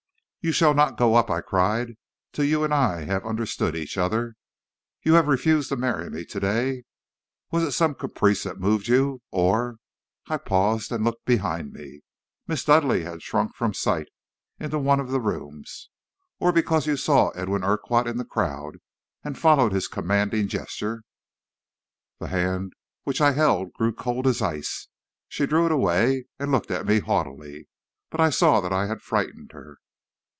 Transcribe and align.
"'You 0.43 0.51
shall 0.51 0.73
not 0.73 0.97
go 0.97 1.13
up,' 1.13 1.29
I 1.29 1.41
cried, 1.41 1.97
'till 2.33 2.45
you 2.45 2.63
and 2.63 2.73
I 2.73 3.01
have 3.03 3.23
understood 3.27 3.75
each 3.75 3.95
other. 3.95 4.33
You 5.03 5.13
have 5.13 5.27
refused 5.27 5.69
to 5.69 5.75
marry 5.75 6.09
me 6.09 6.25
to 6.25 6.39
day. 6.39 6.83
Was 7.51 7.61
it 7.61 7.73
some 7.73 7.93
caprice 7.93 8.41
that 8.41 8.59
moved 8.59 8.87
you, 8.87 9.21
or' 9.29 9.75
I 10.31 10.37
paused 10.37 10.91
and 10.91 11.03
looked 11.03 11.25
behind 11.25 11.73
me; 11.73 12.01
Miss 12.47 12.65
Dudleigh 12.65 13.03
had 13.03 13.21
shrunk 13.21 13.53
from 13.55 13.75
sight 13.75 14.07
into 14.59 14.79
one 14.79 14.99
of 14.99 15.09
the 15.11 15.19
rooms 15.21 15.91
'or 16.39 16.51
because 16.51 16.87
you 16.87 16.97
saw 16.97 17.29
Edwin 17.35 17.63
Urquhart 17.63 18.07
in 18.07 18.17
the 18.17 18.25
crowd 18.25 18.77
and 19.23 19.37
followed 19.37 19.73
his 19.73 19.87
commanding 19.87 20.47
gesture?' 20.47 21.03
"The 22.17 22.29
hand 22.29 22.73
which 23.03 23.21
I 23.21 23.33
held 23.33 23.73
grew 23.73 23.93
cold 23.93 24.25
as 24.25 24.41
ice. 24.41 24.87
She 25.27 25.45
drew 25.45 25.67
it 25.67 25.71
away 25.71 26.25
and 26.39 26.51
looked 26.51 26.71
at 26.71 26.87
me 26.87 26.99
haughtily, 26.99 27.67
but 28.09 28.19
I 28.19 28.31
saw 28.31 28.59
that 28.61 28.73
I 28.73 28.87
had 28.87 29.03
frightened 29.03 29.51
her. 29.51 29.77